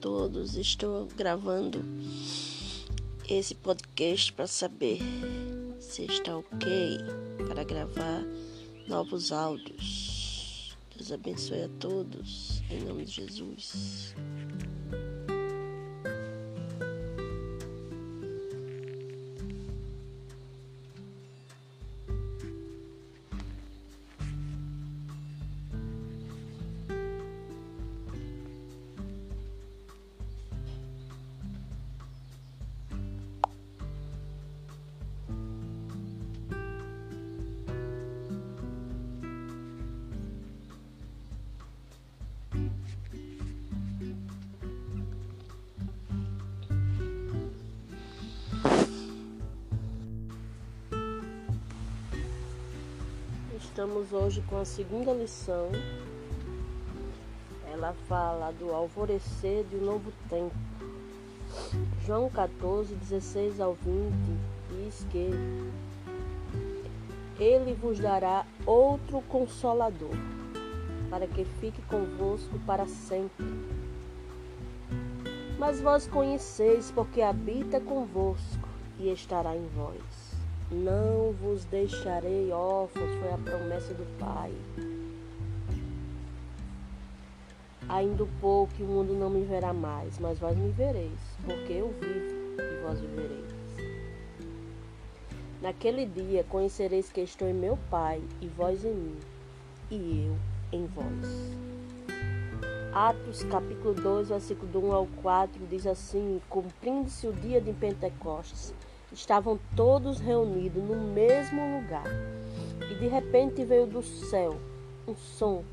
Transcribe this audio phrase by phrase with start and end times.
[0.00, 0.56] todos.
[0.56, 1.84] Estou gravando
[3.28, 4.98] esse podcast para saber
[5.78, 6.98] se está ok
[7.46, 8.24] para gravar
[8.88, 10.76] novos áudios.
[10.96, 14.14] Deus abençoe a todos, em nome de Jesus.
[53.80, 55.70] Estamos hoje com a segunda lição.
[57.72, 60.54] Ela fala do alvorecer de um novo tempo.
[62.04, 64.12] João 14, 16 ao 20
[64.68, 65.30] diz que
[67.42, 70.14] Ele vos dará outro consolador,
[71.08, 73.46] para que fique convosco para sempre.
[75.58, 80.29] Mas vós conheceis, porque habita convosco e estará em vós
[80.70, 84.52] não vos deixarei órfãos, foi a promessa do Pai.
[87.88, 92.60] Ainda pouco o mundo não me verá mais, mas vós me vereis, porque eu vivo
[92.60, 93.50] e vós vivereis.
[95.60, 99.18] Naquele dia conhecereis que estou em meu Pai e vós em mim,
[99.90, 100.36] e eu
[100.72, 101.60] em vós.
[102.92, 108.72] Atos capítulo 2, versículo 1 ao 4 diz assim: Cumprindo-se o dia de Pentecostes,
[109.12, 112.06] Estavam todos reunidos no mesmo lugar.
[112.90, 114.56] E de repente veio do céu
[115.06, 115.64] um som,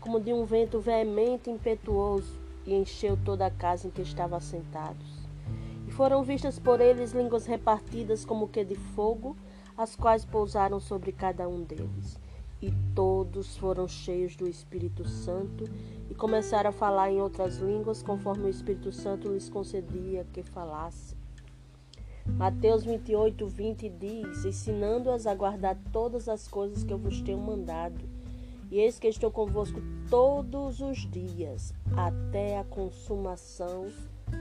[0.00, 4.38] como de um vento veemente e impetuoso, e encheu toda a casa em que estavam
[4.38, 5.26] assentados.
[5.86, 9.36] E foram vistas por eles línguas repartidas como que de fogo,
[9.76, 12.18] as quais pousaram sobre cada um deles.
[12.62, 15.64] E todos foram cheios do Espírito Santo
[16.08, 21.15] e começaram a falar em outras línguas, conforme o Espírito Santo lhes concedia que falasse.
[22.34, 28.04] Mateus 28, 20 diz: Ensinando-as a guardar todas as coisas que eu vos tenho mandado.
[28.70, 33.86] E eis que estou convosco todos os dias, até a consumação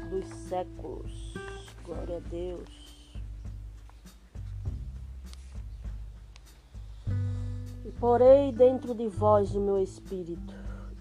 [0.09, 1.33] dos séculos.
[1.85, 2.85] Glória a Deus.
[7.85, 10.53] E porei dentro de vós o meu espírito,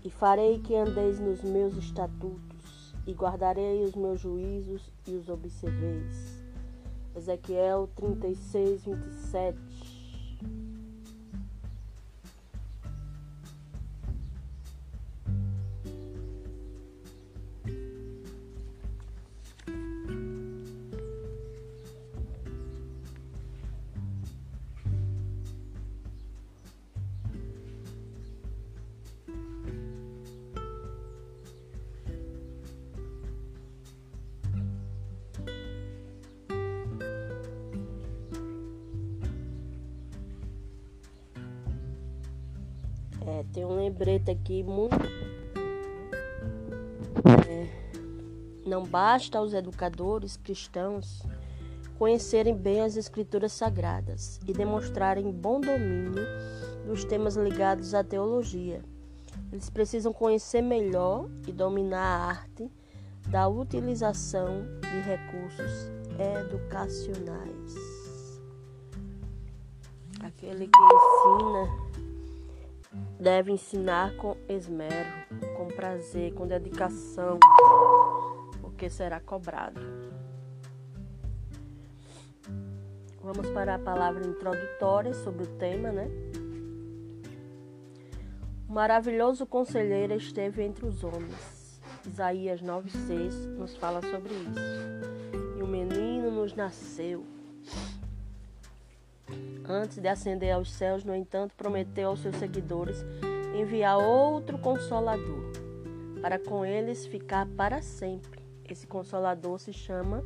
[0.05, 6.34] e farei que andeis nos meus estatutos, e guardarei os meus juízos e os observeis.
[7.17, 9.59] Ezequiel 36, 27.
[43.53, 44.97] Tem um lembrete aqui muito.
[47.49, 47.69] É,
[48.67, 51.23] não basta aos educadores cristãos
[51.99, 56.27] conhecerem bem as escrituras sagradas e demonstrarem bom domínio
[56.87, 58.83] dos temas ligados à teologia.
[59.53, 62.71] Eles precisam conhecer melhor e dominar a arte
[63.29, 67.75] da utilização de recursos educacionais.
[70.21, 71.84] Aquele que ensina
[73.19, 75.11] deve ensinar com esmero,
[75.57, 77.39] com prazer, com dedicação,
[78.61, 79.81] porque será cobrado.
[83.23, 86.09] Vamos para a palavra introdutória sobre o tema, né?
[88.69, 91.81] O maravilhoso conselheiro esteve entre os homens.
[92.07, 95.59] Isaías 9,6 nos fala sobre isso.
[95.59, 97.25] E o menino nos nasceu
[99.67, 103.05] Antes de ascender aos céus, no entanto, prometeu aos seus seguidores
[103.55, 105.53] enviar outro consolador,
[106.21, 108.43] para com eles ficar para sempre.
[108.69, 110.23] Esse consolador se chama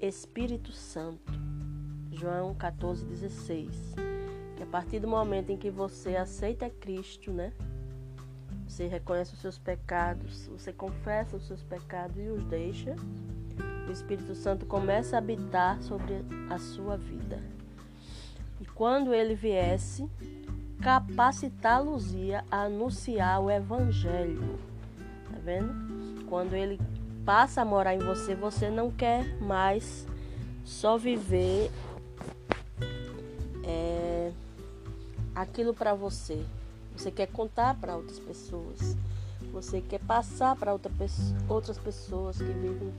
[0.00, 1.32] Espírito Santo.
[2.12, 3.70] João 14,16.
[4.56, 7.52] Que a partir do momento em que você aceita Cristo, né?
[8.66, 12.94] Você reconhece os seus pecados, você confessa os seus pecados e os deixa,
[13.88, 16.14] o Espírito Santo começa a habitar sobre
[16.50, 17.57] a sua vida
[18.78, 20.08] quando ele viesse,
[20.80, 24.56] capacitá-los-ia a anunciar o evangelho.
[25.28, 26.24] Tá vendo?
[26.26, 26.80] Quando ele
[27.24, 30.06] passa a morar em você, você não quer mais
[30.64, 31.72] só viver
[33.64, 34.30] é,
[35.34, 36.40] aquilo para você.
[36.96, 38.96] Você quer contar para outras pessoas.
[39.52, 40.92] Você quer passar para outra,
[41.48, 42.94] outras pessoas que vivem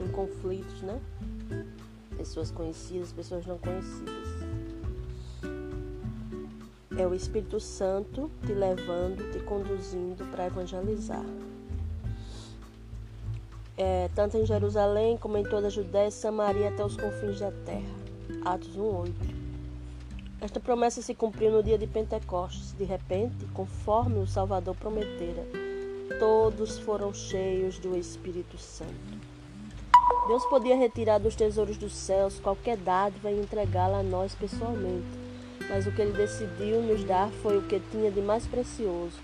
[0.00, 1.00] em conflitos, né?
[2.16, 4.21] Pessoas conhecidas, pessoas não conhecidas.
[6.98, 11.24] É o Espírito Santo te levando, te conduzindo para evangelizar.
[13.76, 17.50] É, tanto em Jerusalém como em toda a Judéia e Samaria até os confins da
[17.64, 17.94] terra.
[18.44, 19.12] Atos 1:8.
[20.40, 22.72] Esta promessa se cumpriu no dia de Pentecostes.
[22.72, 25.46] De repente, conforme o Salvador prometera,
[26.18, 28.92] todos foram cheios do Espírito Santo.
[30.26, 35.06] Deus podia retirar dos tesouros dos céus qualquer dádiva e entregá-la a nós pessoalmente,
[35.68, 39.18] mas o que ele decidiu nos dar foi o que tinha de mais precioso.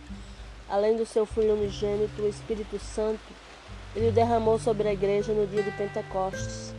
[0.68, 3.20] Além do seu Filho unigênito, o Espírito Santo,
[3.96, 6.74] ele o derramou sobre a igreja no dia de Pentecostes.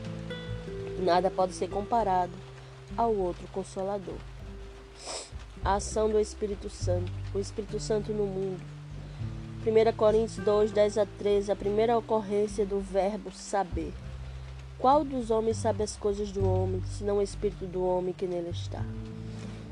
[1.00, 2.34] Nada pode ser comparado
[2.96, 4.18] ao outro Consolador.
[5.64, 8.62] A ação do Espírito Santo, o Espírito Santo no mundo.
[9.66, 13.94] 1 Coríntios 2, 10 a 13, a primeira ocorrência do verbo saber.
[14.80, 18.52] Qual dos homens sabe as coisas do homem, senão o espírito do homem que nele
[18.52, 18.82] está?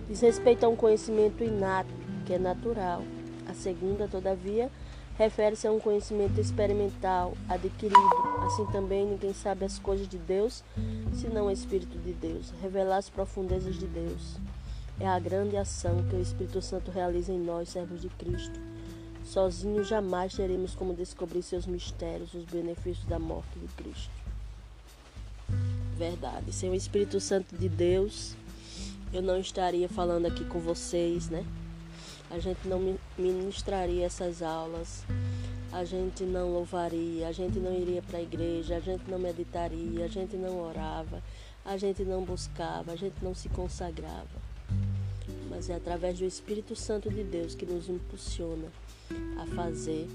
[0.08, 1.94] Diz respeito a um conhecimento inato,
[2.26, 3.04] que é natural.
[3.48, 4.70] A segunda, todavia,
[5.18, 8.00] refere-se a um conhecimento experimental, adquirido.
[8.46, 10.64] Assim também ninguém sabe as coisas de Deus,
[11.14, 12.54] senão o Espírito de Deus.
[12.62, 14.38] Revelar as profundezas de Deus.
[15.00, 18.60] É a grande ação que o Espírito Santo realiza em nós, servos de Cristo.
[19.24, 24.28] Sozinhos jamais teremos como descobrir seus mistérios, os benefícios da morte de Cristo
[25.98, 26.54] verdade.
[26.54, 28.36] Sem o Espírito Santo de Deus,
[29.18, 31.44] eu não estaria falando aqui com vocês, né?
[32.30, 35.04] A gente não ministraria essas aulas,
[35.72, 40.06] a gente não louvaria, a gente não iria para a igreja, a gente não meditaria,
[40.06, 41.24] a gente não orava,
[41.66, 44.40] a gente não buscava, a gente não se consagrava.
[45.50, 48.68] Mas é através do Espírito Santo de Deus que nos impulsiona
[49.42, 50.08] a fazer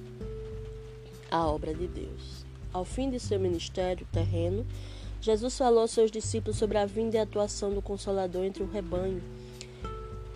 [1.29, 2.45] a obra de Deus.
[2.73, 4.65] Ao fim de seu ministério terreno,
[5.23, 9.23] Jesus falou aos seus discípulos sobre a vinda e atuação do Consolador entre o rebanho,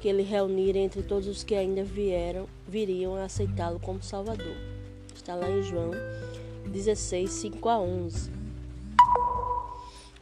[0.00, 4.56] que ele reunira entre todos os que ainda vieram, viriam a aceitá-lo como Salvador.
[5.12, 5.90] Está lá em João
[6.68, 8.30] 16, 5 a 11.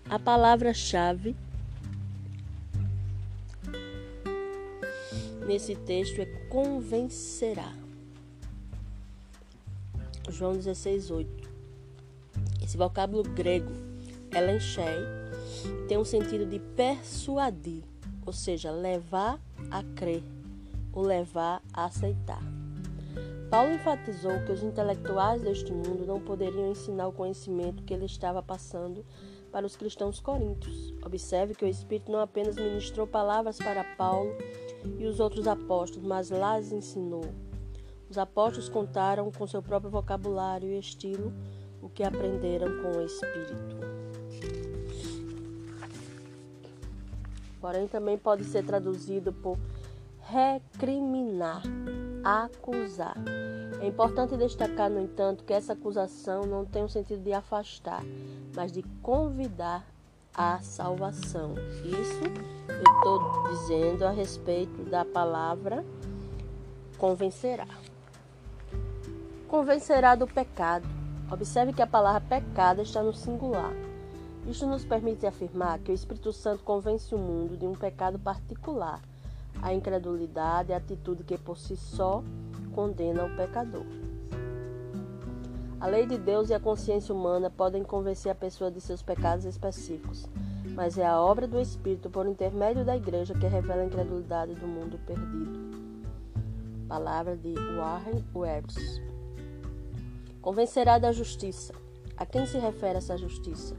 [0.09, 1.37] A palavra-chave
[5.47, 7.71] nesse texto é convencerá.
[10.31, 11.51] João 16, 8.
[12.63, 13.94] Esse vocábulo grego
[14.35, 15.07] Elenchei
[15.89, 17.83] tem um sentido de persuadir,
[18.27, 19.41] ou seja, levar
[19.71, 20.23] a crer,
[20.93, 22.43] ou levar a aceitar.
[23.51, 28.43] Paulo enfatizou que os intelectuais deste mundo não poderiam ensinar o conhecimento que ele estava
[28.43, 29.05] passando
[29.53, 30.93] para os cristãos coríntios.
[31.05, 34.33] Observe que o Espírito não apenas ministrou palavras para Paulo
[34.99, 37.25] e os outros apóstolos, mas las ensinou.
[38.11, 41.33] Os apóstolos contaram com seu próprio vocabulário e estilo
[41.81, 43.77] o que aprenderam com o Espírito.
[47.65, 49.57] Porém também pode ser traduzido por
[50.21, 51.63] recriminar,
[52.23, 53.17] acusar.
[53.81, 58.03] É importante destacar, no entanto, que essa acusação não tem o sentido de afastar,
[58.55, 59.83] mas de convidar
[60.37, 61.55] à salvação.
[61.87, 62.21] Isso
[62.69, 65.83] eu estou dizendo a respeito da palavra
[66.99, 67.67] convencerá.
[69.49, 70.87] Convencerá do pecado.
[71.33, 73.73] Observe que a palavra pecado está no singular.
[74.47, 79.01] Isto nos permite afirmar que o Espírito Santo convence o mundo de um pecado particular,
[79.63, 82.23] a incredulidade é a atitude que por si só
[82.75, 83.87] condena o pecador.
[85.81, 89.45] A lei de Deus e a consciência humana podem convencer a pessoa de seus pecados
[89.45, 90.29] específicos,
[90.75, 94.67] mas é a obra do Espírito por intermédio da igreja que revela a incredulidade do
[94.67, 95.75] mundo perdido.
[96.89, 99.01] Palavra de Warren Webs.
[100.41, 101.75] Convencerá da justiça.
[102.17, 103.75] A quem se refere essa justiça?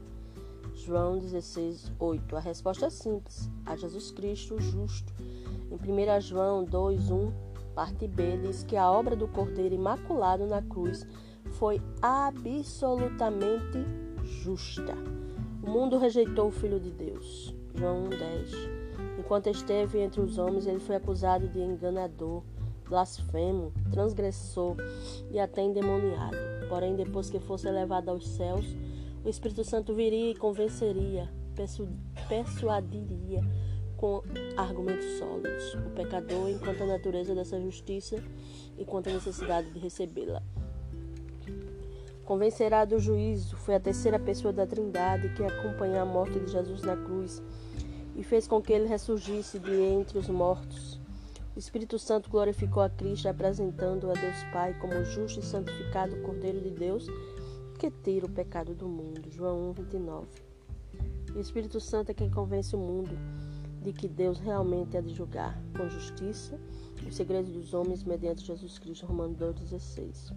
[0.86, 2.36] João 16, 8.
[2.36, 5.12] A resposta é simples: a Jesus Cristo, justo.
[5.68, 7.32] Em 1 João 2, 1,
[7.74, 11.04] parte B, diz que a obra do Cordeiro Imaculado na cruz
[11.58, 13.84] foi absolutamente
[14.22, 14.94] justa.
[15.60, 17.52] O mundo rejeitou o Filho de Deus.
[17.74, 18.52] João 10.
[19.18, 22.44] Enquanto esteve entre os homens, ele foi acusado de enganador,
[22.88, 24.76] blasfemo, transgressor
[25.32, 26.36] e até endemoniado.
[26.68, 28.64] Porém, depois que fosse elevado aos céus,
[29.26, 31.28] o Espírito Santo viria e convenceria,
[32.28, 33.40] persuadiria
[33.96, 34.22] com
[34.56, 38.22] argumentos sólidos o pecador enquanto a natureza dessa justiça
[38.78, 40.40] e quanto a necessidade de recebê-la.
[42.24, 46.82] Convencerá do juízo, foi a terceira pessoa da Trindade que acompanhou a morte de Jesus
[46.82, 47.42] na cruz
[48.14, 51.00] e fez com que ele ressurgisse de entre os mortos.
[51.56, 56.60] O Espírito Santo glorificou a Cristo, apresentando a Deus Pai como justo e santificado Cordeiro
[56.60, 57.08] de Deus,
[57.76, 59.30] que tira o pecado do mundo.
[59.30, 60.26] João 1, 29.
[61.34, 63.16] O Espírito Santo é quem convence o mundo
[63.82, 66.58] de que Deus realmente é de julgar com justiça
[67.06, 69.06] os segredos dos homens mediante Jesus Cristo.
[69.06, 70.34] Romanos 2,16.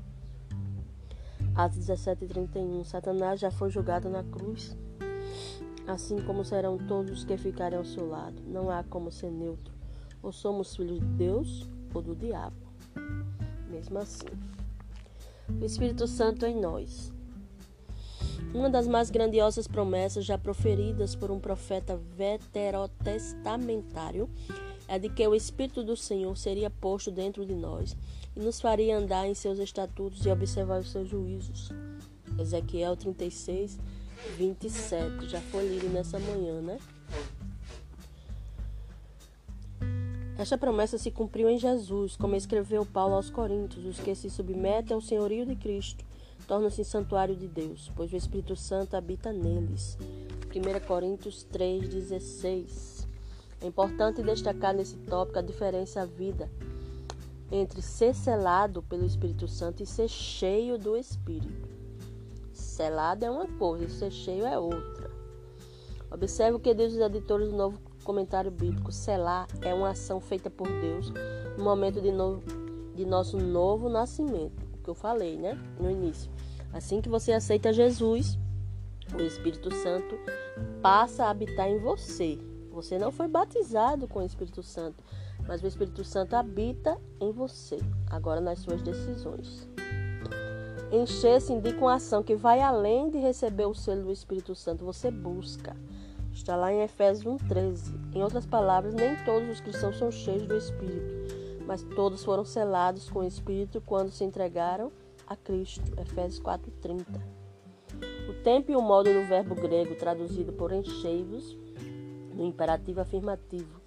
[1.55, 2.83] Atos 17 31.
[2.83, 4.75] Satanás já foi julgado na cruz,
[5.87, 8.41] assim como serão todos os que ficarem ao seu lado.
[8.45, 9.73] Não há como ser neutro.
[10.21, 12.55] Ou somos filhos de Deus ou do diabo.
[13.69, 14.27] Mesmo assim.
[15.59, 17.11] O Espírito Santo em nós.
[18.51, 24.27] Uma das mais grandiosas promessas já proferidas por um profeta veterotestamentário
[24.87, 27.95] é de que o Espírito do Senhor seria posto dentro de nós
[28.35, 31.69] e nos faria andar em seus estatutos e observar os seus juízos.
[32.39, 33.77] Ezequiel 36,
[34.35, 35.29] 27.
[35.29, 36.79] Já foi lido nessa manhã, né?
[40.39, 44.95] Esta promessa se cumpriu em Jesus, como escreveu Paulo aos Coríntios: os que se submetem
[44.95, 46.08] ao senhorio de Cristo
[46.49, 49.95] tornam-se santuário de Deus, pois o Espírito Santo habita neles.
[50.49, 53.07] 1 Coríntios 3,16
[53.61, 56.49] É importante destacar nesse tópico a diferença à vida
[57.51, 61.69] entre ser selado pelo Espírito Santo e ser cheio do Espírito.
[62.51, 65.11] Selado é uma coisa, ser cheio é outra.
[66.09, 68.91] Observe o que diz os editores do Novo Comentário Bíblico.
[68.91, 71.11] Selar é uma ação feita por Deus
[71.55, 72.41] no momento de, novo,
[72.95, 74.63] de nosso novo nascimento.
[74.79, 75.53] O que eu falei, né?
[75.79, 76.38] No início.
[76.71, 78.37] Assim que você aceita Jesus,
[79.13, 80.17] o Espírito Santo
[80.81, 82.37] passa a habitar em você.
[82.71, 85.03] Você não foi batizado com o Espírito Santo,
[85.47, 89.67] mas o Espírito Santo habita em você, agora nas suas decisões.
[90.91, 95.11] Encher-se indica uma ação que vai além de receber o selo do Espírito Santo, você
[95.11, 95.75] busca.
[96.31, 98.15] Está lá em Efésios 1,13.
[98.15, 101.35] Em outras palavras, nem todos os cristãos são cheios do Espírito,
[101.65, 104.91] mas todos foram selados com o Espírito quando se entregaram
[105.29, 105.83] a Cristo.
[106.01, 107.05] Efésios 4,30.
[108.29, 111.57] O tempo e o modo do verbo grego traduzido por enchei-vos
[112.33, 113.79] no imperativo afirmativo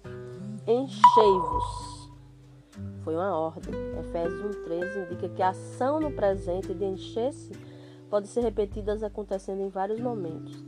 [0.67, 2.09] enchei-vos.
[3.03, 3.73] Foi uma ordem.
[3.99, 7.51] Efésios 1,13 indica que a ação no presente de encher-se
[8.09, 10.63] pode ser repetida acontecendo em vários momentos.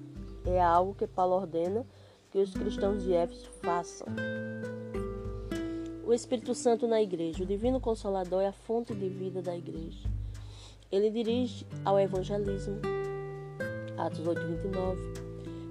[0.45, 1.85] É algo que Paulo ordena
[2.29, 4.07] que os cristãos de Éfeso façam.
[6.05, 7.43] O Espírito Santo na igreja.
[7.43, 10.14] O Divino Consolador é a fonte de vida da igreja.
[10.91, 12.79] Ele dirige ao evangelismo.
[13.97, 15.01] Atos 8, 29.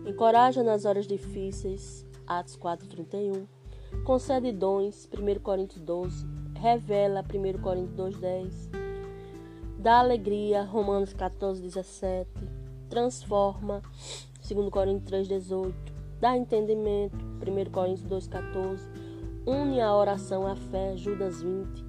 [0.06, 2.06] Encoraja nas horas difíceis.
[2.26, 3.47] Atos 4, 31
[4.02, 8.71] concede dons, 1 Coríntios 12, revela, 1 Coríntios 2, 10,
[9.78, 12.28] dá alegria, Romanos 14, 17,
[12.88, 13.83] transforma,
[14.47, 15.75] 2 Coríntios 3, 18,
[16.21, 18.88] dá entendimento, 1 Coríntios 2, 14,
[19.47, 21.85] une a oração à fé, Judas 20,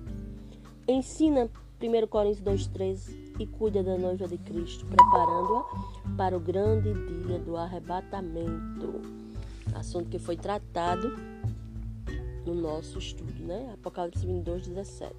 [0.88, 1.50] ensina,
[1.82, 7.38] 1 Coríntios 2, 13, e cuida da noiva de Cristo, preparando-a para o grande dia
[7.40, 9.02] do arrebatamento.
[9.74, 11.12] Assunto que foi tratado
[12.46, 13.72] no nosso estudo, né?
[13.74, 15.14] Apocalipse 22, 17.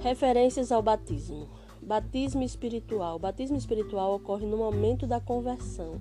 [0.00, 1.46] Referências ao batismo.
[1.82, 3.16] Batismo espiritual.
[3.16, 6.00] O batismo espiritual ocorre no momento da conversão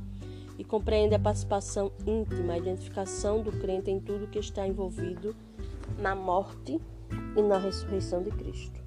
[0.57, 5.35] e compreende a participação íntima, a identificação do crente em tudo que está envolvido
[5.97, 6.79] na morte
[7.35, 8.81] e na ressurreição de Cristo.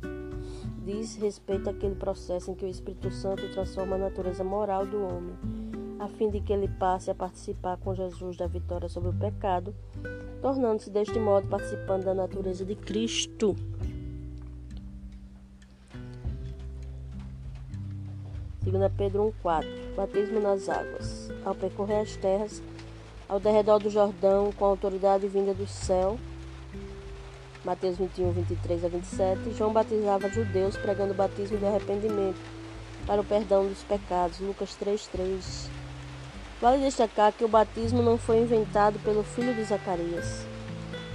[0.85, 5.37] Diz respeito àquele processo em que o Espírito Santo transforma a natureza moral do homem,
[5.99, 9.75] a fim de que ele passe a participar com Jesus da vitória sobre o pecado
[10.43, 13.55] tornando-se deste modo participando da natureza de Cristo.
[18.65, 21.31] Segunda Pedro 1,4 Batismo nas águas.
[21.45, 22.63] Ao percorrer as terras,
[23.29, 26.19] ao derredor do Jordão, com a autoridade vinda do céu.
[27.65, 29.55] Mateus 21, 23 a 27.
[29.57, 32.41] João batizava judeus, pregando o batismo de arrependimento
[33.07, 34.41] para o perdão dos pecados.
[34.41, 35.71] Lucas 3, 3.
[36.61, 40.45] Vale destacar que o batismo não foi inventado pelo filho de Zacarias.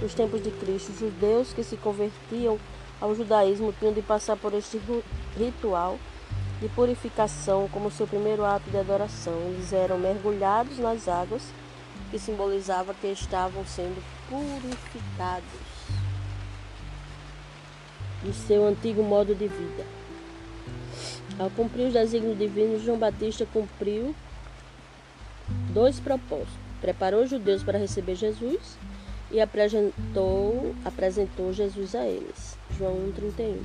[0.00, 2.58] Nos tempos de Cristo, judeus que se convertiam
[2.98, 4.80] ao judaísmo tinham de passar por este
[5.36, 5.98] ritual
[6.62, 9.34] de purificação como seu primeiro ato de adoração.
[9.48, 11.42] Eles eram mergulhados nas águas,
[12.10, 15.67] que simbolizava que estavam sendo purificados
[18.22, 19.84] de seu antigo modo de vida.
[21.38, 24.14] Ao cumprir os desígnios divinos, João Batista cumpriu
[25.72, 26.52] dois propósitos.
[26.80, 28.76] Preparou os judeus para receber Jesus
[29.30, 32.56] e apresentou, apresentou Jesus a eles.
[32.76, 33.58] João 1,31.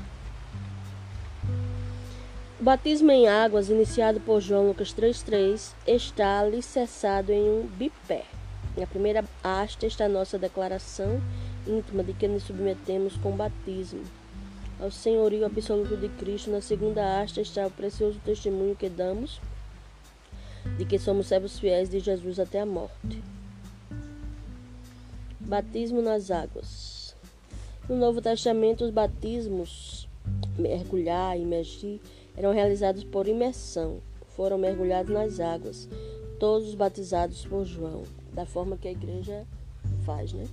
[2.60, 8.26] O batismo em águas, iniciado por João Lucas 3,3, está alicerçado em um bipé.
[8.78, 11.22] Na primeira haste está a nossa declaração
[11.68, 14.04] íntima de que nos submetemos com batismo
[14.80, 16.52] ao senhorio absoluto de Cristo.
[16.52, 19.40] Na segunda haste está o precioso testemunho que damos
[20.78, 23.22] de que somos servos fiéis de Jesus até a morte.
[25.40, 27.16] Batismo nas águas.
[27.88, 30.08] No Novo Testamento, os batismos,
[30.58, 32.00] mergulhar, imergir,
[32.36, 34.00] eram realizados por imersão.
[34.30, 35.88] Foram mergulhados nas águas,
[36.40, 38.04] todos os batizados por João,
[38.34, 39.46] da forma que a igreja
[40.06, 40.48] faz, né?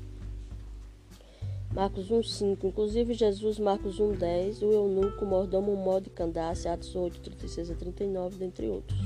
[1.75, 2.65] Marcos 1,5.
[2.65, 4.63] Inclusive Jesus, Marcos 1,10.
[4.63, 8.99] O eunuco, mordomo, modo de Candace, Atos 8, 36 a 39, dentre outros.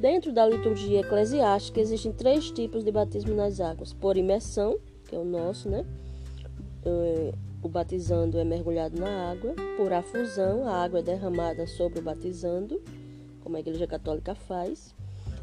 [0.00, 4.78] Dentro da liturgia eclesiástica existem três tipos de batismo nas águas: por imersão,
[5.08, 5.84] que é o nosso, né?
[6.84, 12.02] É, o batizando é mergulhado na água, por afusão, a água é derramada sobre o
[12.02, 12.80] batizando,
[13.40, 14.94] como a Igreja Católica faz,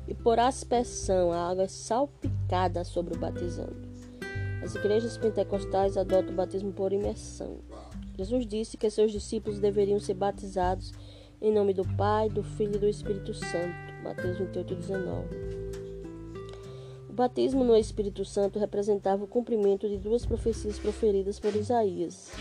[0.07, 3.92] e por aspersão, a água é salpicada sobre o batizando.
[4.63, 7.57] As igrejas pentecostais adotam o batismo por imersão.
[8.17, 10.93] Jesus disse que seus discípulos deveriam ser batizados
[11.41, 13.93] em nome do Pai, do Filho e do Espírito Santo.
[14.01, 15.27] Mateus 28, 19.
[17.09, 22.31] O batismo no Espírito Santo representava o cumprimento de duas profecias proferidas por Isaías.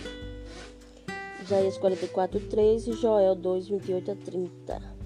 [1.42, 5.01] Isaías 44, 3 e Joel 2, 28 a 30.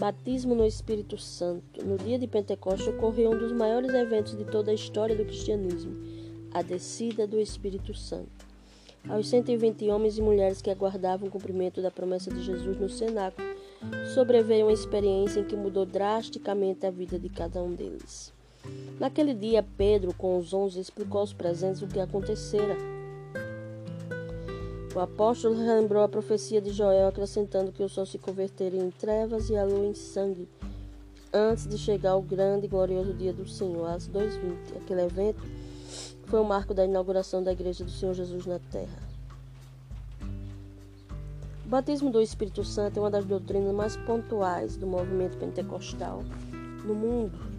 [0.00, 1.84] Batismo no Espírito Santo.
[1.84, 5.94] No dia de Pentecostes ocorreu um dos maiores eventos de toda a história do cristianismo,
[6.54, 8.46] a descida do Espírito Santo.
[9.06, 13.46] Aos 120 homens e mulheres que aguardavam o cumprimento da promessa de Jesus no cenáculo,
[14.14, 18.32] sobreveio uma experiência em que mudou drasticamente a vida de cada um deles.
[18.98, 22.74] Naquele dia, Pedro, com os onze, explicou aos presentes o que acontecera.
[24.92, 29.48] O apóstolo relembrou a profecia de Joel, acrescentando que o sol se converteria em trevas
[29.48, 30.48] e a lua em sangue,
[31.32, 34.82] antes de chegar o grande e glorioso dia do Senhor, às 2h20.
[34.82, 35.40] Aquele evento
[36.26, 38.98] foi o marco da inauguração da Igreja do Senhor Jesus na Terra.
[41.64, 46.24] O batismo do Espírito Santo é uma das doutrinas mais pontuais do movimento pentecostal
[46.84, 47.49] no mundo.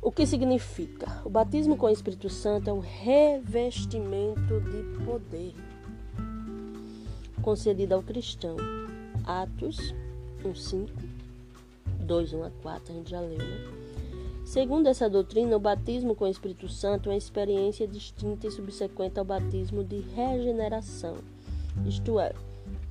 [0.00, 1.20] O que significa?
[1.24, 5.54] O batismo com o Espírito Santo é um revestimento de poder
[7.42, 8.56] concedido ao cristão.
[9.24, 9.94] Atos
[10.44, 10.88] 1:5,
[12.00, 13.86] 2, 1 a 4, a gente já leu, né?
[14.44, 19.18] Segundo essa doutrina, o batismo com o Espírito Santo é uma experiência distinta e subsequente
[19.18, 21.16] ao batismo de regeneração,
[21.84, 22.32] isto é,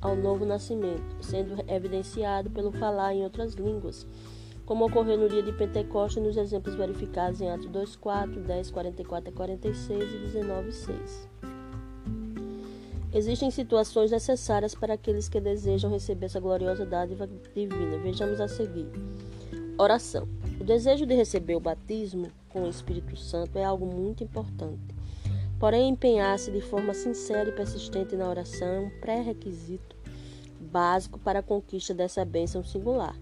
[0.02, 4.06] ao novo nascimento, sendo evidenciado pelo falar em outras línguas,
[4.66, 9.34] como ocorreu no dia de Pentecostes nos exemplos verificados em Atos 2:4, 10, 44 a
[9.34, 11.28] 46 e 19:6.
[13.14, 17.98] Existem situações necessárias para aqueles que desejam receber essa gloriosa dádiva divina.
[18.00, 18.88] Vejamos a seguir.
[19.78, 20.28] Oração.
[20.60, 24.96] O desejo de receber o batismo com o Espírito Santo é algo muito importante.
[25.60, 29.96] Porém, empenhar-se de forma sincera e persistente na oração é um pré-requisito
[30.60, 33.16] básico para a conquista dessa bênção singular.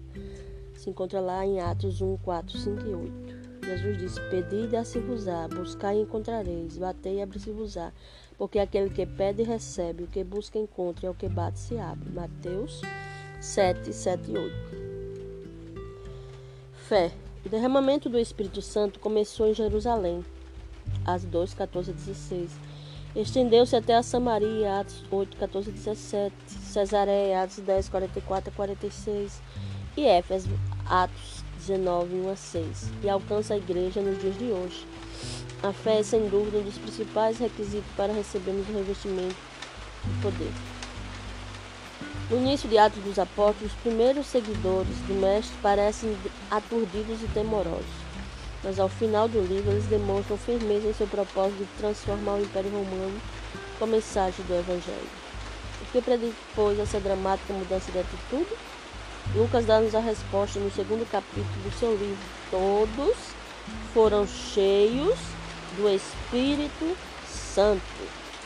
[0.74, 3.44] Se encontra lá em Atos 1, 4, 5 e 8.
[3.64, 7.92] Jesus disse: Pedi e dá-se-vos-á, buscai e encontrareis, batei e abre-se-vos-á,
[8.36, 12.10] porque aquele que pede recebe, o que busca encontra, e o que bate se abre.
[12.10, 12.82] Mateus
[13.40, 14.54] 7, 7 e 8.
[16.88, 17.12] Fé.
[17.44, 20.24] O derramamento do Espírito Santo começou em Jerusalém,
[21.04, 22.50] Atos 2, 14 a 16.
[23.14, 26.34] Estendeu-se até a Samaria, Atos 8, 14 a 17.
[26.46, 29.42] Cesareia, Atos 10, 44 a 46.
[29.96, 30.50] E Éfeso,
[30.86, 32.90] Atos 19, 1 a 6.
[33.04, 34.84] E alcança a igreja nos dias de hoje.
[35.62, 39.36] A fé é, sem dúvida, um dos principais requisitos para recebermos o revestimento
[40.04, 40.52] do poder.
[42.28, 46.16] No início de Atos dos Apóstolos, os primeiros seguidores do Mestre parecem
[46.50, 47.84] aturdidos e temorosos,
[48.64, 52.70] mas ao final do livro eles demonstram firmeza em seu propósito de transformar o Império
[52.70, 53.20] Romano
[53.78, 55.08] com a mensagem do Evangelho.
[55.82, 58.73] O que predispôs essa dramática mudança de atitude?
[59.34, 62.18] Lucas dá-nos a resposta no segundo capítulo do seu livro.
[62.50, 63.16] Todos
[63.92, 65.18] foram cheios
[65.76, 67.82] do Espírito Santo.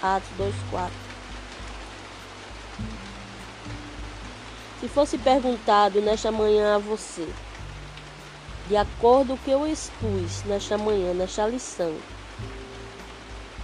[0.02, 0.90] Atos 2,4.
[4.80, 7.28] Se fosse perguntado nesta manhã a você,
[8.68, 11.96] de acordo com o que eu expus nesta manhã, nesta lição,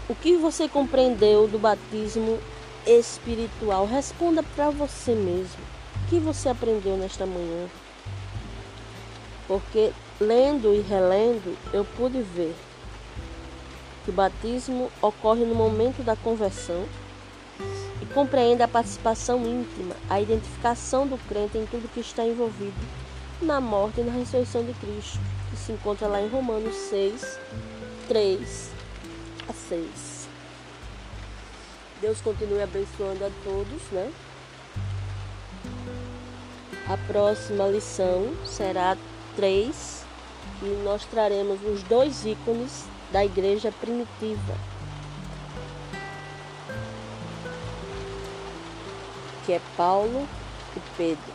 [0.09, 2.39] o que você compreendeu do batismo
[2.85, 3.87] espiritual?
[3.87, 5.74] Responda para você mesmo.
[6.09, 7.69] Que você aprendeu nesta manhã?
[9.47, 12.55] Porque lendo e relendo, eu pude ver
[14.05, 16.87] que o batismo ocorre no momento da conversão
[18.15, 22.81] compreende a participação íntima, a identificação do crente em tudo que está envolvido
[23.43, 25.19] na morte e na ressurreição de Cristo,
[25.51, 27.39] que se encontra lá em Romanos 6,
[28.07, 28.71] 3
[29.49, 30.29] a 6.
[32.01, 34.11] Deus continue abençoando a todos, né?
[36.87, 38.95] A próxima lição será
[39.37, 40.05] 3
[40.63, 44.55] e nós traremos os dois ícones da igreja primitiva.
[49.47, 50.29] Que é Paulo
[50.77, 51.33] e Pedro.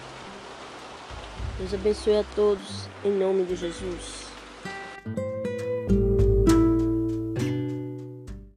[1.58, 4.29] Deus abençoe a todos em nome de Jesus.